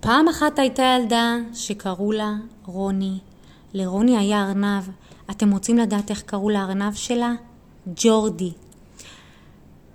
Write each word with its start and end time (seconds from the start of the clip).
פעם 0.00 0.28
אחת 0.28 0.58
הייתה 0.58 0.82
ילדה 0.82 1.36
שקראו 1.54 2.12
לה 2.12 2.34
רוני. 2.66 3.18
לרוני 3.74 4.16
היה 4.16 4.44
ארנב. 4.48 4.88
אתם 5.30 5.50
רוצים 5.50 5.78
לדעת 5.78 6.10
איך 6.10 6.22
קראו 6.22 6.50
לארנב 6.50 6.94
שלה? 6.94 7.32
ג'ורדי. 7.96 8.52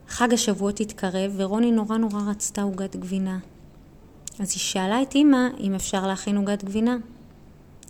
חג 0.07 0.33
השבועות 0.33 0.79
התקרב 0.79 1.31
ורוני 1.35 1.71
נורא 1.71 1.97
נורא 1.97 2.21
רצתה 2.29 2.61
עוגת 2.61 2.95
גבינה. 2.95 3.37
אז 4.39 4.51
היא 4.51 4.59
שאלה 4.59 5.01
את 5.01 5.15
אמא 5.15 5.47
אם 5.59 5.75
אפשר 5.75 6.07
להכין 6.07 6.37
עוגת 6.37 6.63
גבינה. 6.63 6.97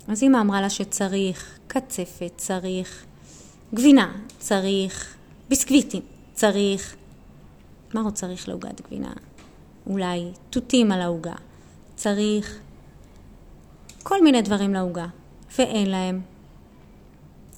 אז 0.07 0.23
אמא 0.23 0.41
אמרה 0.41 0.61
לה 0.61 0.69
שצריך 0.69 1.59
קצפת, 1.67 2.31
צריך 2.37 3.05
גבינה, 3.73 4.11
צריך 4.39 5.15
ביסקוויטים, 5.49 6.01
צריך... 6.33 6.95
מה 7.93 8.01
עוד 8.01 8.13
צריך 8.13 8.47
לעוגת 8.47 8.81
גבינה? 8.81 9.13
אולי 9.87 10.31
תותים 10.49 10.91
על 10.91 11.01
העוגה. 11.01 11.35
צריך 11.95 12.59
כל 14.03 14.23
מיני 14.23 14.41
דברים 14.41 14.73
לעוגה, 14.73 15.05
ואין 15.57 15.91
להם. 15.91 16.21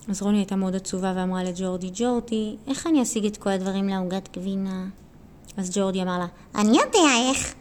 אז 0.09 0.21
רוני 0.21 0.37
הייתה 0.37 0.55
מאוד 0.55 0.75
עצובה 0.75 1.13
ואמרה 1.15 1.43
לג'ורדי, 1.43 1.89
ג'ורדי, 1.93 2.55
איך 2.67 2.87
אני 2.87 3.01
אשיג 3.01 3.25
את 3.25 3.37
כל 3.37 3.49
הדברים 3.49 3.89
לעוגת 3.89 4.37
גבינה? 4.37 4.85
אז 5.57 5.77
ג'ורדי 5.77 6.01
אמר 6.01 6.19
לה, 6.19 6.25
אני 6.55 6.77
יודע 6.77 7.29
איך. 7.29 7.53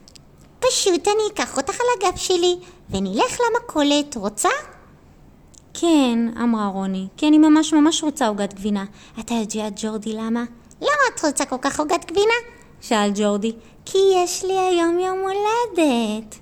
פשוט 0.61 1.09
אני 1.09 1.23
אקח 1.33 1.57
אותך 1.57 1.75
על 1.81 1.87
הגב 2.09 2.17
שלי 2.17 2.57
ונלך 2.91 3.39
למכולת, 3.41 4.17
רוצה? 4.17 4.49
כן, 5.75 6.19
אמרה 6.43 6.67
רוני, 6.67 7.07
כי 7.17 7.29
אני 7.29 7.39
ממש 7.39 7.73
ממש 7.73 8.03
רוצה 8.03 8.29
עוגת 8.29 8.55
גבינה. 8.55 8.85
אתה 9.21 9.35
יודע, 9.35 9.69
ג'ורדי, 9.77 10.13
למה? 10.13 10.45
למה 10.81 11.05
את 11.15 11.25
רוצה 11.25 11.45
כל 11.45 11.57
כך 11.61 11.81
עוגת 11.81 12.05
גבינה? 12.11 12.35
שאל 12.81 13.11
ג'ורדי. 13.15 13.53
כי 13.85 13.99
יש 14.15 14.45
לי 14.45 14.59
היום 14.59 14.99
יום 14.99 15.19
הולדת. 15.19 16.39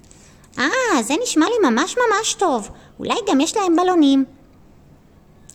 אה, 0.59 1.03
זה 1.03 1.15
נשמע 1.23 1.47
לי 1.47 1.71
ממש 1.71 1.97
ממש 1.97 2.35
טוב. 2.35 2.69
אולי 2.99 3.15
גם 3.29 3.41
יש 3.41 3.57
להם 3.57 3.77
בלונים. 3.77 4.25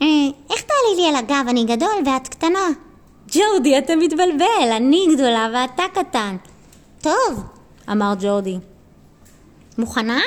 אה, 0.01 0.07
איך 0.49 0.61
תעלי 0.61 0.95
לי 0.95 1.07
על 1.07 1.15
הגב? 1.15 1.45
אני 1.49 1.63
גדול 1.63 1.95
ואת 2.05 2.27
קטנה. 2.27 2.67
ג'ורדי, 3.31 3.77
אתה 3.77 3.95
מתבלבל, 3.95 4.71
אני 4.75 5.07
גדולה 5.13 5.49
ואתה 5.53 5.83
קטן. 5.93 6.35
טוב, 7.01 7.43
אמר 7.91 8.13
ג'ורדי. 8.19 8.57
מוכנה? 9.77 10.19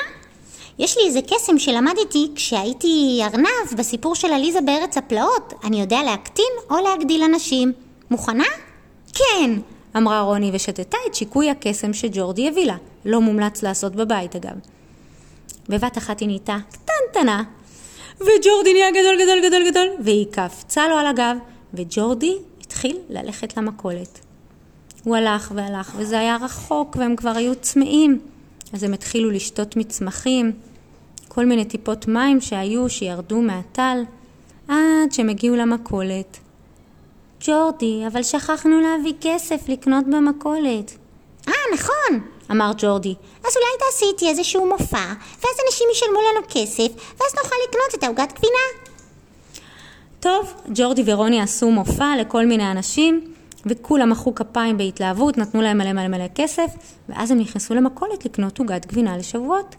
יש 0.79 0.97
לי 0.97 1.03
איזה 1.07 1.19
קסם 1.21 1.59
שלמדתי 1.59 2.31
כשהייתי 2.35 3.21
ארנב 3.23 3.77
בסיפור 3.77 4.15
של 4.15 4.33
עליזה 4.33 4.61
בארץ 4.61 4.97
הפלאות. 4.97 5.53
אני 5.63 5.81
יודע 5.81 6.03
להקטין 6.03 6.53
או 6.69 6.75
להגדיל 6.83 7.23
אנשים. 7.23 7.73
מוכנה? 8.11 8.43
כן, 9.13 9.51
אמרה 9.97 10.21
רוני 10.21 10.51
ושתתה 10.53 10.97
את 11.07 11.15
שיקוי 11.15 11.49
הקסם 11.49 11.93
שג'ורדי 11.93 12.47
הביא 12.47 12.65
לה. 12.65 12.77
לא 13.05 13.21
מומלץ 13.21 13.63
לעשות 13.63 13.95
בבית 13.95 14.35
אגב. 14.35 14.55
בבת 15.69 15.97
אחת 15.97 16.19
היא 16.19 16.27
נהייתה 16.27 16.57
קטנטנה, 16.71 17.43
וג'ורדי 18.19 18.73
נהיה 18.73 18.91
גדול 18.91 19.15
גדול 19.23 19.49
גדול 19.49 19.69
גדול, 19.69 19.87
והיא 20.03 20.25
קפצה 20.31 20.87
לו 20.87 20.95
על 20.95 21.07
הגב, 21.07 21.37
וג'ורדי 21.73 22.37
התחיל 22.61 22.97
ללכת 23.09 23.57
למכולת. 23.57 24.19
הוא 25.03 25.15
הלך 25.15 25.51
והלך, 25.55 25.93
וזה 25.97 26.19
היה 26.19 26.37
רחוק, 26.41 26.95
והם 26.99 27.15
כבר 27.15 27.29
היו 27.35 27.55
צמאים. 27.55 28.19
אז 28.73 28.83
הם 28.83 28.93
התחילו 28.93 29.31
לשתות 29.31 29.77
מצמחים, 29.77 30.51
כל 31.27 31.45
מיני 31.45 31.65
טיפות 31.65 32.07
מים 32.07 32.41
שהיו, 32.41 32.89
שירדו 32.89 33.41
מהטל, 33.41 34.03
עד 34.67 35.11
שהם 35.11 35.29
הגיעו 35.29 35.55
למכולת. 35.55 36.37
ג'ורדי, 37.45 38.03
אבל 38.07 38.23
שכחנו 38.23 38.79
להביא 38.81 39.13
כסף 39.21 39.69
לקנות 39.69 40.05
במכולת. 40.05 40.97
אה, 41.47 41.53
נכון, 41.73 42.19
אמר 42.51 42.71
ג'ורדי. 42.77 43.15
אז 43.43 43.55
אולי 43.55 43.79
תעשי 43.79 44.05
איתי 44.13 44.29
איזשהו 44.29 44.69
מופע, 44.69 45.13
ואז 45.41 45.55
אנשים 45.65 45.87
ישלמו 45.91 46.19
לנו 46.19 46.45
כסף, 46.49 46.87
ואז 47.19 47.35
נוכל 47.43 47.55
לקנות 47.69 47.95
את 47.95 48.03
העוגת 48.03 48.33
גבינה. 48.33 48.91
טוב, 50.19 50.53
ג'ורדי 50.75 51.03
ורוני 51.05 51.41
עשו 51.41 51.71
מופע 51.71 52.13
לכל 52.19 52.45
מיני 52.45 52.71
אנשים, 52.71 53.33
וכולם 53.65 54.09
מחאו 54.09 54.35
כפיים 54.35 54.77
בהתלהבות, 54.77 55.37
נתנו 55.37 55.61
להם 55.61 55.77
מלא 55.77 55.93
מלא 55.93 56.07
מלא 56.07 56.27
כסף, 56.35 56.71
ואז 57.09 57.31
הם 57.31 57.39
נכנסו 57.39 57.73
למכולת 57.73 58.25
לקנות 58.25 58.59
עוגת 58.59 58.85
גבינה 58.85 59.17
לשבועות. 59.17 59.75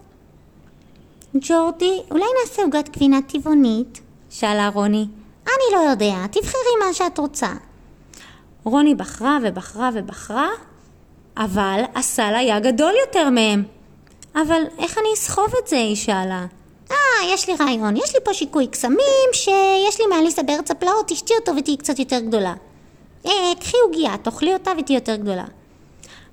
ג'ורדי, 1.34 2.00
אולי 2.10 2.24
נעשה 2.40 2.62
עוגת 2.62 2.88
גבינה 2.96 3.22
טבעונית? 3.22 4.00
שאלה 4.30 4.68
רוני. 4.68 5.06
לא 5.72 5.90
יודע, 5.90 6.26
תבחרי 6.30 6.86
מה 6.86 6.94
שאת 6.94 7.18
רוצה. 7.18 7.48
רוני 8.64 8.94
בחרה 8.94 9.38
ובחרה 9.42 9.90
ובחרה, 9.94 10.48
אבל 11.36 11.80
הסל 11.94 12.34
היה 12.34 12.60
גדול 12.60 12.92
יותר 13.06 13.30
מהם. 13.30 13.62
אבל 14.34 14.62
איך 14.78 14.98
אני 14.98 15.08
אסחוב 15.14 15.48
את 15.62 15.68
זה? 15.68 15.76
היא 15.76 15.96
שאלה. 15.96 16.46
אה, 16.90 16.96
יש 17.34 17.48
לי 17.48 17.54
רעיון. 17.60 17.96
יש 17.96 18.14
לי 18.14 18.20
פה 18.24 18.34
שיקוי 18.34 18.66
קסמים 18.66 19.28
שיש 19.32 20.00
לי 20.00 20.06
מאליסה 20.06 20.42
בארץ 20.42 20.70
הפלאות, 20.70 21.08
תשתי 21.08 21.34
אותו 21.40 21.52
ותהיי 21.56 21.76
קצת 21.76 21.98
יותר 21.98 22.20
גדולה. 22.20 22.54
אה, 23.26 23.32
קחי 23.60 23.76
עוגיה, 23.84 24.16
תאכלי 24.22 24.52
אותה 24.52 24.70
ותהיי 24.78 24.94
יותר 24.96 25.16
גדולה. 25.16 25.44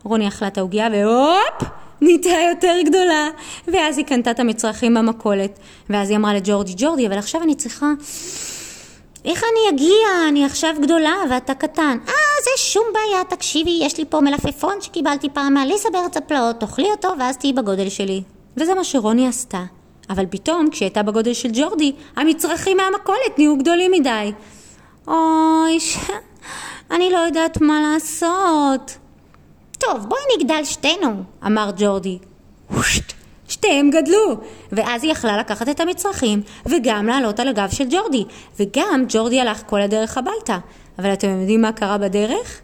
רוני 0.04 0.28
אכלה 0.28 0.48
את 0.48 0.58
העוגיה 0.58 0.90
והופ! 0.92 1.70
נהייתה 2.02 2.30
יותר 2.50 2.76
גדולה. 2.86 3.30
ואז 3.68 3.98
היא 3.98 4.06
קנתה 4.06 4.32
את 4.32 4.40
המצרכים 4.40 4.94
במכולת. 4.94 5.60
ואז 5.90 6.10
היא 6.10 6.18
אמרה 6.18 6.34
לג'ורדי, 6.34 6.74
ג'ורדי, 6.78 7.08
אבל 7.08 7.18
עכשיו 7.18 7.44
אני 7.44 7.56
צריכה... 7.56 7.86
איך 9.26 9.44
אני 9.44 9.78
אגיע? 9.78 10.30
אני 10.30 10.46
עכשיו 10.46 10.76
גדולה 10.82 11.16
ואתה 11.30 11.54
קטן. 11.54 11.98
אה, 12.08 12.14
זה 12.44 12.64
שום 12.64 12.84
בעיה, 12.94 13.24
תקשיבי, 13.24 13.80
יש 13.82 13.98
לי 13.98 14.06
פה 14.10 14.22
מלפפון 14.22 14.82
שקיבלתי 14.82 15.30
פעם 15.34 15.54
מאליסה 15.54 15.90
בארץ 15.90 16.18
הפלאות, 16.18 16.60
תאכלי 16.60 16.92
אותו 16.92 17.10
ואז 17.20 17.38
תהיי 17.38 17.54
בגודל 17.54 17.90
שלי. 17.90 18.24
וזה 18.58 18.74
מה 18.74 18.84
שרוני 18.84 19.28
עשתה. 19.28 19.64
אבל 20.10 20.26
פתאום, 20.30 20.70
כשהיא 20.70 20.86
הייתה 20.86 21.04
בגודל 21.04 21.34
של 21.34 21.50
ג'ורדי, 21.54 21.92
המצרכים 22.16 22.78
מהמכולת 22.78 23.38
נהיו 23.38 23.58
גדולים 23.58 23.92
מדי. 23.92 24.32
אוי, 25.08 25.80
ש... 25.80 25.98
אני 26.92 27.10
לא 27.10 27.18
יודעת 27.18 27.62
מה 27.62 27.82
לעשות. 27.82 28.98
טוב, 29.80 30.06
בואי 30.08 30.22
נגדל 30.38 30.64
שתינו, 30.64 31.24
אמר 31.46 31.72
ג'ורדי. 31.78 32.18
וושט, 32.72 33.14
שתיהם 33.50 33.90
גדלו, 33.90 34.36
ואז 34.72 35.04
היא 35.04 35.12
יכלה 35.12 35.38
לקחת 35.38 35.70
את 35.70 35.80
המצרכים 35.80 36.42
וגם 36.66 37.08
לעלות 37.08 37.40
על 37.40 37.48
הגב 37.48 37.70
של 37.72 37.86
ג'ורדי, 37.90 38.26
וגם 38.60 39.06
ג'ורדי 39.10 39.42
הלך 39.42 39.62
כל 39.66 39.82
הדרך 39.82 40.18
הביתה. 40.18 40.58
אבל 41.00 41.14
אתם 41.14 41.40
יודעים 41.40 41.62
מה 41.62 41.72
קרה 41.72 41.98
בדרך? 41.98 42.62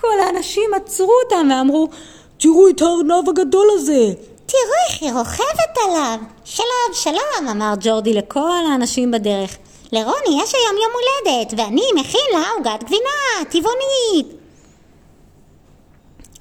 כל 0.00 0.20
האנשים 0.26 0.70
עצרו 0.76 1.12
אותם 1.24 1.48
ואמרו, 1.50 1.88
תראו 2.36 2.68
את 2.68 2.82
הארנב 2.82 3.28
הגדול 3.28 3.66
הזה. 3.74 4.12
תראו 4.46 4.72
איך 4.90 5.02
היא 5.02 5.12
רוכבת 5.12 5.78
עליו. 5.84 6.18
שלום, 6.44 6.92
שלום, 6.92 7.48
אמר 7.50 7.74
ג'ורדי 7.80 8.14
לכל 8.14 8.62
האנשים 8.72 9.10
בדרך. 9.10 9.56
לרוני 9.92 10.42
יש 10.42 10.54
היום 10.54 10.76
יום 10.82 10.92
הולדת, 10.92 11.54
ואני 11.56 11.82
מכין 12.00 12.20
לה 12.32 12.44
עוגת 12.56 12.84
גבינה, 12.84 13.44
טבעונית. 13.50 14.38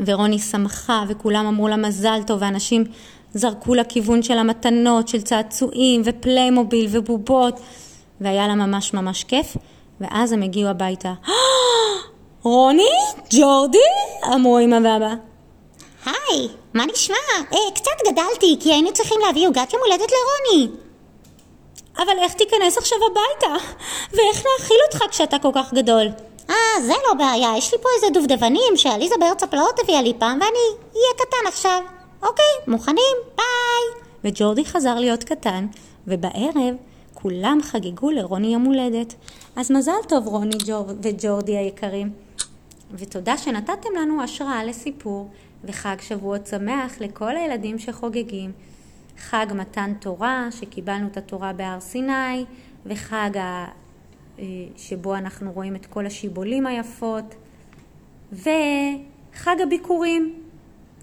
ורוני 0.05 0.39
שמחה, 0.39 1.03
וכולם 1.07 1.45
אמרו 1.45 1.67
לה 1.67 1.75
מזל 1.75 2.19
טוב, 2.27 2.41
ואנשים 2.41 2.83
זרקו 3.37 3.75
לכיוון 3.75 4.23
של 4.23 4.37
המתנות, 4.37 5.07
של 5.07 5.21
צעצועים, 5.21 6.01
ופליימוביל, 6.05 6.87
ובובות, 6.91 7.59
והיה 8.21 8.47
לה 8.47 8.55
ממש 8.55 8.93
ממש 8.93 9.23
כיף, 9.23 9.57
ואז 10.01 10.31
הם 10.31 10.41
הגיעו 10.41 10.69
הביתה. 10.69 11.13
רוני? 12.43 12.89
ג'ורדי? 13.29 13.77
אמרו 14.33 14.59
אמא 14.59 14.75
ואבא. 14.83 15.13
היי, 16.05 16.47
מה 16.73 16.85
נשמע? 16.85 17.15
אה, 17.53 17.71
קצת 17.75 18.11
גדלתי, 18.11 18.57
כי 18.59 18.73
היינו 18.73 18.93
צריכים 18.93 19.17
להביא 19.25 19.47
עוגת 19.47 19.73
יום 19.73 19.81
הולדת 19.85 20.11
לרוני. 20.11 20.67
אבל 21.97 22.19
איך 22.19 22.33
תיכנס 22.33 22.77
עכשיו 22.77 22.97
הביתה? 23.11 23.65
ואיך 24.13 24.43
נאכיל 24.45 24.77
אותך 24.87 25.03
כשאתה 25.11 25.39
כל 25.39 25.51
כך 25.53 25.73
גדול? 25.73 26.07
אה, 26.49 26.55
זה 26.81 26.93
לא 27.07 27.13
בעיה, 27.13 27.57
יש 27.57 27.73
לי 27.73 27.79
פה 27.81 27.89
איזה 27.95 28.07
דובדבנים 28.13 28.77
שעליזה 28.77 29.15
בארץ 29.19 29.43
הפלאות 29.43 29.79
הביאה 29.79 30.01
לי 30.01 30.13
פעם, 30.19 30.39
ואני 30.41 30.87
אהיה 30.95 31.13
קטן 31.17 31.47
עכשיו. 31.47 31.81
אוקיי, 32.22 32.45
מוכנים? 32.67 33.17
ביי! 33.36 34.01
וג'ורדי 34.24 34.65
חזר 34.65 35.00
להיות 35.00 35.24
קטן, 35.24 35.68
ובערב 36.07 36.75
כולם 37.13 37.59
חגגו 37.62 38.12
לרוני 38.12 38.53
יום 38.53 38.63
הולדת. 38.65 39.13
אז 39.56 39.71
מזל 39.71 39.91
טוב 40.07 40.27
רוני 40.27 40.57
ג'ור... 40.65 40.86
וג'ורדי 41.03 41.57
היקרים. 41.57 42.12
ותודה 42.91 43.38
שנתתם 43.38 43.89
לנו 44.00 44.24
השראה 44.24 44.63
לסיפור, 44.63 45.30
וחג 45.63 45.95
שבועות 46.01 46.47
שמח 46.47 47.01
לכל 47.01 47.38
הילדים 47.38 47.80
שחוגגים. 47.80 48.51
חג 49.18 49.45
מתן 49.56 49.94
תורה, 50.00 50.47
שקיבלנו 50.51 51.07
את 51.07 51.18
התורה 51.18 51.53
בהר 51.53 51.80
סיני, 51.80 52.45
וחג 52.86 53.38
ה... 53.38 53.68
אה, 54.39 54.45
שבו 54.77 55.15
אנחנו 55.15 55.51
רואים 55.51 55.75
את 55.75 55.86
כל 55.86 56.06
השיבולים 56.06 56.65
היפות, 56.65 57.36
וחג 58.31 59.62
הביקורים, 59.63 60.46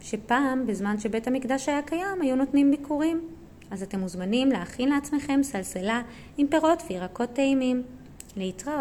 שפעם, 0.04 0.66
בזמן 0.66 0.98
שבית 0.98 1.26
המקדש 1.26 1.68
היה 1.68 1.82
קיים, 1.82 2.20
היו 2.22 2.36
נותנים 2.36 2.70
ביקורים. 2.70 3.20
אז 3.70 3.82
אתם 3.82 4.00
מוזמנים 4.00 4.48
להכין 4.52 4.88
לעצמכם 4.88 5.42
סלסלה 5.42 6.02
עם 6.36 6.46
פירות 6.46 6.82
וירקות 6.90 7.32
טעימים. 7.32 7.82
להתראות. 8.36 8.76